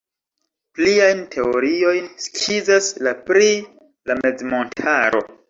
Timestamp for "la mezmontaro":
3.67-5.25